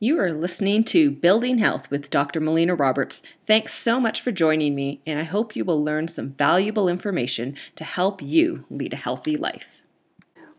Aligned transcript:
You 0.00 0.20
are 0.20 0.32
listening 0.32 0.84
to 0.84 1.10
Building 1.10 1.58
Health 1.58 1.90
with 1.90 2.08
Dr. 2.08 2.38
Melina 2.38 2.76
Roberts. 2.76 3.20
Thanks 3.48 3.74
so 3.74 3.98
much 3.98 4.20
for 4.20 4.30
joining 4.30 4.76
me, 4.76 5.00
and 5.04 5.18
I 5.18 5.24
hope 5.24 5.56
you 5.56 5.64
will 5.64 5.82
learn 5.82 6.06
some 6.06 6.34
valuable 6.34 6.88
information 6.88 7.56
to 7.74 7.82
help 7.82 8.22
you 8.22 8.64
lead 8.70 8.92
a 8.92 8.96
healthy 8.96 9.36
life. 9.36 9.82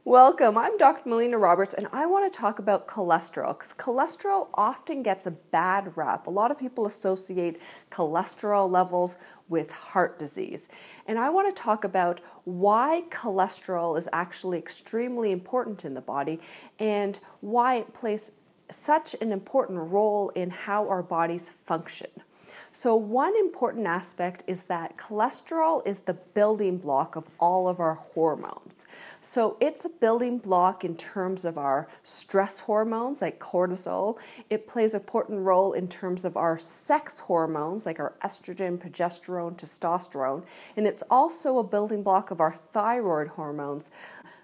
Welcome. 0.03 0.57
I'm 0.57 0.77
Dr. 0.77 1.07
Melina 1.07 1.37
Roberts, 1.37 1.73
and 1.73 1.87
I 1.93 2.05
want 2.05 2.33
to 2.33 2.37
talk 2.37 2.59
about 2.59 2.85
cholesterol 2.85 3.57
because 3.57 3.73
cholesterol 3.73 4.49
often 4.55 5.03
gets 5.03 5.25
a 5.25 5.31
bad 5.31 5.95
rap. 5.95 6.27
A 6.27 6.31
lot 6.31 6.51
of 6.51 6.59
people 6.59 6.85
associate 6.85 7.61
cholesterol 7.89 8.69
levels 8.69 9.17
with 9.47 9.71
heart 9.71 10.19
disease. 10.19 10.67
And 11.07 11.17
I 11.17 11.29
want 11.29 11.55
to 11.55 11.61
talk 11.61 11.85
about 11.85 12.19
why 12.43 13.03
cholesterol 13.09 13.97
is 13.97 14.09
actually 14.11 14.57
extremely 14.57 15.31
important 15.31 15.85
in 15.85 15.93
the 15.93 16.01
body 16.01 16.41
and 16.77 17.19
why 17.39 17.75
it 17.75 17.93
plays 17.93 18.33
such 18.71 19.15
an 19.21 19.31
important 19.31 19.91
role 19.91 20.29
in 20.29 20.49
how 20.49 20.87
our 20.87 21.03
bodies 21.03 21.49
function. 21.49 22.09
So, 22.71 22.95
one 22.95 23.35
important 23.35 23.87
aspect 23.87 24.43
is 24.45 24.65
that 24.65 24.95
cholesterol 24.95 25.85
is 25.87 26.01
the 26.01 26.13
building 26.13 26.77
block 26.77 27.15
of 27.15 27.31
all 27.39 27.67
of 27.67 27.79
our 27.79 27.95
hormones. 27.95 28.85
So, 29.21 29.57
it's 29.59 29.85
a 29.85 29.89
building 29.89 30.37
block 30.37 30.85
in 30.85 30.95
terms 30.95 31.45
of 31.45 31.57
our 31.57 31.87
stress 32.03 32.59
hormones 32.61 33.23
like 33.23 33.39
cortisol. 33.39 34.19
It 34.51 34.67
plays 34.67 34.93
an 34.93 35.01
important 35.01 35.39
role 35.39 35.73
in 35.73 35.87
terms 35.87 36.23
of 36.23 36.37
our 36.37 36.59
sex 36.59 37.21
hormones 37.21 37.87
like 37.87 37.99
our 37.99 38.13
estrogen, 38.23 38.77
progesterone, 38.77 39.57
testosterone. 39.57 40.43
And 40.77 40.85
it's 40.85 41.03
also 41.09 41.57
a 41.57 41.63
building 41.63 42.03
block 42.03 42.29
of 42.29 42.39
our 42.39 42.53
thyroid 42.53 43.29
hormones. 43.29 43.89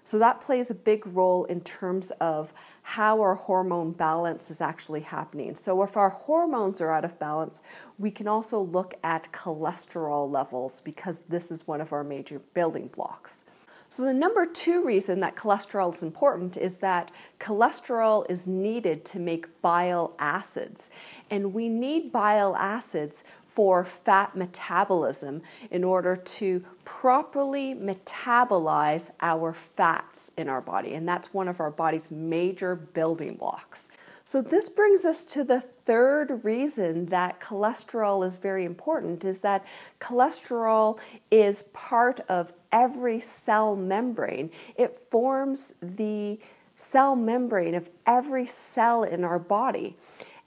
So, 0.06 0.20
that 0.20 0.40
plays 0.40 0.70
a 0.70 0.74
big 0.74 1.04
role 1.04 1.46
in 1.46 1.62
terms 1.62 2.12
of 2.20 2.54
how 2.82 3.20
our 3.20 3.34
hormone 3.34 3.90
balance 3.90 4.52
is 4.52 4.60
actually 4.60 5.00
happening. 5.00 5.56
So, 5.56 5.82
if 5.82 5.96
our 5.96 6.10
hormones 6.10 6.80
are 6.80 6.92
out 6.92 7.04
of 7.04 7.18
balance, 7.18 7.60
we 7.98 8.12
can 8.12 8.28
also 8.28 8.60
look 8.60 8.94
at 9.02 9.32
cholesterol 9.32 10.30
levels 10.30 10.80
because 10.80 11.22
this 11.28 11.50
is 11.50 11.66
one 11.66 11.80
of 11.80 11.92
our 11.92 12.04
major 12.04 12.38
building 12.54 12.86
blocks. 12.86 13.42
So, 13.88 14.04
the 14.04 14.14
number 14.14 14.46
two 14.46 14.84
reason 14.84 15.18
that 15.20 15.34
cholesterol 15.34 15.92
is 15.92 16.04
important 16.04 16.56
is 16.56 16.76
that 16.76 17.10
cholesterol 17.40 18.30
is 18.30 18.46
needed 18.46 19.04
to 19.06 19.18
make 19.18 19.60
bile 19.60 20.14
acids. 20.20 20.88
And 21.30 21.52
we 21.52 21.68
need 21.68 22.12
bile 22.12 22.54
acids 22.54 23.24
for 23.56 23.86
fat 23.86 24.36
metabolism 24.36 25.40
in 25.70 25.82
order 25.82 26.14
to 26.14 26.62
properly 26.84 27.74
metabolize 27.74 29.10
our 29.22 29.54
fats 29.54 30.30
in 30.36 30.46
our 30.46 30.60
body. 30.60 30.92
And 30.92 31.08
that's 31.08 31.32
one 31.32 31.48
of 31.48 31.58
our 31.58 31.70
body's 31.70 32.10
major 32.10 32.76
building 32.76 33.34
blocks. 33.34 33.88
So 34.26 34.42
this 34.42 34.68
brings 34.68 35.06
us 35.06 35.24
to 35.26 35.42
the 35.42 35.62
third 35.62 36.44
reason 36.44 37.06
that 37.06 37.40
cholesterol 37.40 38.26
is 38.26 38.36
very 38.36 38.66
important 38.66 39.24
is 39.24 39.40
that 39.40 39.64
cholesterol 40.00 40.98
is 41.30 41.62
part 41.72 42.20
of 42.28 42.52
every 42.70 43.20
cell 43.20 43.74
membrane. 43.74 44.50
It 44.76 44.98
forms 45.10 45.72
the 45.80 46.38
cell 46.74 47.16
membrane 47.16 47.74
of 47.74 47.88
every 48.04 48.46
cell 48.46 49.02
in 49.02 49.24
our 49.24 49.38
body. 49.38 49.96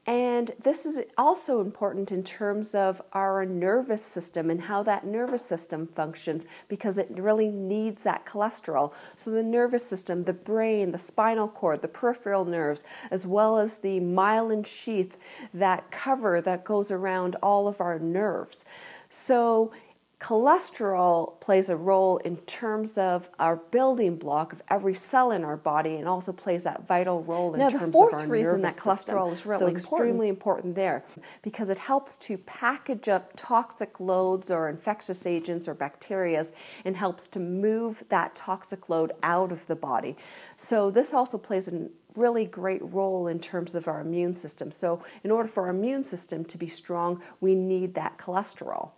And 0.10 0.54
this 0.64 0.88
is 0.88 1.04
also 1.20 1.62
important 1.62 2.12
in 2.12 2.24
terms 2.24 2.74
of 2.74 3.00
our 3.14 3.46
nervous 3.46 4.04
system 4.04 4.50
and 4.50 4.62
how 4.62 4.82
that 4.82 5.06
nervous 5.06 5.46
system 5.46 5.86
functions 5.86 6.48
because 6.68 6.98
it 6.98 7.10
really 7.12 7.52
needs 7.52 8.02
that 8.06 8.26
cholesterol. 8.26 8.92
So, 9.16 9.30
the 9.30 9.44
nervous 9.44 9.86
system, 9.86 10.24
the 10.24 10.34
brain, 10.34 10.94
the 10.94 10.98
spinal 10.98 11.48
cord, 11.48 11.84
the 11.84 11.88
peripheral 11.88 12.44
nerves, 12.44 12.84
as 13.12 13.28
well 13.28 13.60
as 13.60 13.78
the 13.78 14.00
myelin 14.00 14.66
sheath, 14.66 15.20
that 15.54 15.92
cover 15.92 16.42
that 16.42 16.64
goes 16.64 16.90
around 16.90 17.36
all 17.44 17.68
of 17.68 17.80
our 17.80 18.00
nerves. 18.00 18.66
So, 19.12 19.72
cholesterol 20.20 21.40
plays 21.40 21.70
a 21.70 21.78
role 21.78 22.18
in 22.18 22.36
terms 22.38 22.98
of 22.98 23.30
our 23.40 23.56
building 23.56 24.18
block 24.18 24.52
of 24.52 24.62
every 24.70 24.94
cell 24.94 25.32
in 25.32 25.46
our 25.46 25.56
body 25.56 25.96
and 25.96 26.10
also 26.10 26.34
plays 26.34 26.66
that 26.66 26.86
vital 26.86 27.24
role 27.24 27.54
in 27.54 27.60
now, 27.60 27.70
terms 27.70 27.96
of 27.96 28.14
our 28.14 28.28
reason 28.28 28.62
that 28.62 28.74
cholesterol 28.74 29.32
is 29.32 29.46
really 29.46 29.60
so 29.60 29.68
important. 29.68 29.78
extremely 29.78 30.28
important 30.28 30.76
there 30.76 31.06
because 31.42 31.70
it 31.70 31.78
helps 31.78 32.18
to 32.18 32.38
package 32.40 33.08
up 33.08 33.32
toxic 33.38 34.02
loads 34.02 34.52
or 34.52 34.68
infectious 34.68 35.26
agents 35.26 35.70
or 35.70 35.74
bacteria 35.74 36.44
and 36.84 36.98
helps 36.98 37.30
to 37.30 37.40
move 37.40 38.04
that 38.10 38.36
toxic 38.36 38.90
load 38.90 39.14
out 39.24 39.54
of 39.54 39.66
the 39.68 39.76
body. 39.76 40.18
So 40.58 40.92
this 40.92 41.14
also 41.14 41.38
plays 41.38 41.70
a 41.70 41.88
really 42.16 42.44
great 42.44 42.82
role 42.84 43.28
in 43.28 43.40
terms 43.40 43.74
of 43.74 43.88
our 43.88 44.02
immune 44.02 44.34
system. 44.34 44.70
So 44.70 45.02
in 45.24 45.32
order 45.32 45.48
for 45.48 45.64
our 45.64 45.70
immune 45.70 46.04
system 46.04 46.44
to 46.46 46.58
be 46.58 46.68
strong, 46.68 47.22
we 47.40 47.56
need 47.56 47.94
that 47.96 48.18
cholesterol. 48.18 48.92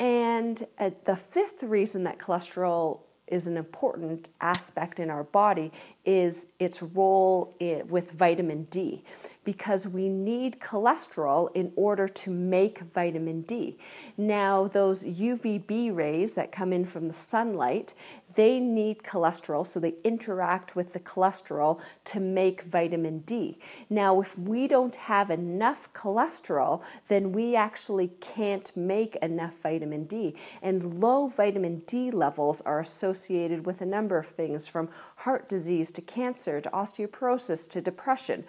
And 0.00 0.66
uh, 0.78 0.90
the 1.04 1.16
fifth 1.16 1.62
reason 1.62 2.04
that 2.04 2.18
cholesterol 2.18 3.00
is 3.26 3.46
an 3.46 3.56
important 3.56 4.30
aspect 4.40 4.98
in 4.98 5.10
our 5.10 5.24
body 5.24 5.72
is 6.08 6.46
its 6.58 6.82
role 6.82 7.54
with 7.60 8.12
vitamin 8.12 8.64
D 8.70 9.04
because 9.44 9.86
we 9.86 10.08
need 10.08 10.58
cholesterol 10.60 11.48
in 11.54 11.72
order 11.74 12.06
to 12.06 12.30
make 12.30 12.80
vitamin 12.80 13.42
D. 13.42 13.78
Now, 14.16 14.68
those 14.68 15.04
UVB 15.04 15.94
rays 15.94 16.34
that 16.34 16.52
come 16.52 16.70
in 16.70 16.84
from 16.84 17.08
the 17.08 17.14
sunlight, 17.14 17.94
they 18.34 18.60
need 18.60 19.02
cholesterol, 19.02 19.66
so 19.66 19.80
they 19.80 19.94
interact 20.04 20.76
with 20.76 20.92
the 20.92 21.00
cholesterol 21.00 21.80
to 22.04 22.20
make 22.20 22.60
vitamin 22.62 23.20
D. 23.20 23.58
Now, 23.88 24.20
if 24.20 24.38
we 24.38 24.68
don't 24.68 24.96
have 24.96 25.30
enough 25.30 25.90
cholesterol, 25.94 26.82
then 27.08 27.32
we 27.32 27.56
actually 27.56 28.08
can't 28.20 28.70
make 28.76 29.16
enough 29.16 29.62
vitamin 29.62 30.04
D. 30.04 30.36
And 30.60 31.00
low 31.00 31.26
vitamin 31.26 31.84
D 31.86 32.10
levels 32.10 32.60
are 32.62 32.80
associated 32.80 33.64
with 33.64 33.80
a 33.80 33.86
number 33.86 34.18
of 34.18 34.26
things 34.26 34.68
from 34.68 34.90
heart 35.16 35.48
disease 35.48 35.90
to 35.98 36.02
cancer 36.02 36.60
to 36.60 36.70
osteoporosis 36.70 37.68
to 37.70 37.80
depression. 37.80 38.44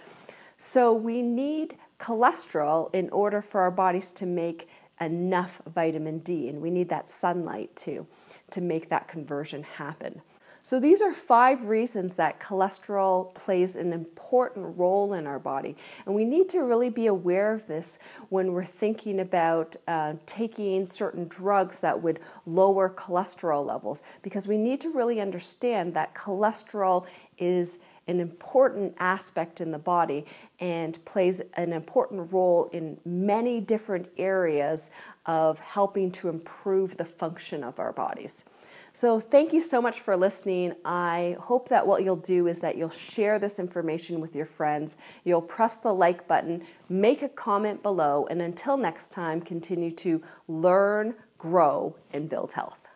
So, 0.58 0.94
we 0.94 1.24
need 1.24 1.78
cholesterol 2.00 2.94
in 2.94 3.10
order 3.10 3.42
for 3.42 3.62
our 3.62 3.72
bodies 3.72 4.12
to 4.14 4.26
make 4.26 4.70
enough 5.02 5.62
vitamin 5.66 6.20
D, 6.20 6.48
and 6.48 6.62
we 6.62 6.70
need 6.70 6.90
that 6.90 7.10
sunlight 7.10 7.76
too 7.76 8.06
to 8.52 8.62
make 8.62 8.90
that 8.90 9.08
conversion 9.08 9.64
happen. 9.64 10.22
So, 10.62 10.80
these 10.80 11.02
are 11.02 11.14
five 11.14 11.68
reasons 11.68 12.16
that 12.18 12.40
cholesterol 12.40 13.34
plays 13.34 13.76
an 13.76 13.94
important 13.94 14.78
role 14.78 15.14
in 15.14 15.26
our 15.26 15.40
body. 15.40 15.78
And 16.06 16.14
we 16.14 16.26
need 16.26 16.50
to 16.50 16.62
really 16.62 16.90
be 16.90 17.08
aware 17.08 17.54
of 17.54 17.66
this 17.66 17.98
when 18.30 18.52
we're 18.52 18.66
thinking 18.66 19.20
about 19.20 19.76
uh, 19.88 20.16
taking 20.26 20.86
certain 20.86 21.28
drugs 21.28 21.80
that 21.80 22.02
would 22.02 22.20
lower 22.46 22.90
cholesterol 22.90 23.66
levels, 23.66 24.04
because 24.22 24.48
we 24.48 24.58
need 24.58 24.82
to 24.82 24.90
really 24.92 25.22
understand 25.22 25.94
that 25.94 26.14
cholesterol 26.14 27.08
is 27.38 27.80
an 28.10 28.20
important 28.20 28.96
aspect 28.98 29.62
in 29.62 29.72
the 29.72 29.80
body 29.80 30.26
and 30.60 31.04
plays 31.06 31.42
an 31.54 31.72
important 31.72 32.34
role 32.34 32.66
in 32.74 33.00
many 33.06 33.62
different 33.62 34.10
areas 34.18 34.90
of 35.28 35.60
helping 35.60 36.12
to 36.12 36.28
improve 36.28 36.98
the 36.98 37.06
function 37.06 37.64
of 37.64 37.80
our 37.80 37.94
bodies. 37.94 38.46
So, 38.94 39.20
thank 39.20 39.54
you 39.54 39.62
so 39.62 39.82
much 39.82 40.00
for 40.02 40.18
listening. 40.18 40.74
I 40.84 41.38
hope 41.40 41.70
that 41.70 41.86
what 41.86 42.04
you'll 42.04 42.16
do 42.16 42.48
is 42.48 42.60
that 42.62 42.76
you'll 42.76 42.90
share 42.90 43.40
this 43.40 43.60
information 43.60 44.20
with 44.20 44.36
your 44.36 44.46
friends, 44.46 44.98
you'll 45.24 45.42
press 45.42 45.78
the 45.78 45.94
like 45.94 46.28
button, 46.28 46.66
make 46.90 47.22
a 47.22 47.30
comment 47.30 47.84
below, 47.84 48.28
and 48.30 48.42
until 48.42 48.78
next 48.78 49.12
time, 49.12 49.42
continue 49.42 49.92
to 49.92 50.22
learn, 50.48 51.16
grow, 51.38 51.96
and 52.12 52.30
build 52.30 52.54
health. 52.54 52.89